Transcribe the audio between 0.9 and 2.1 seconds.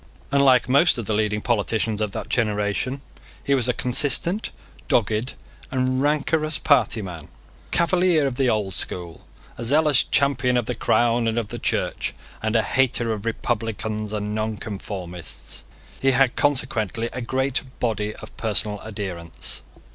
of the leading politicians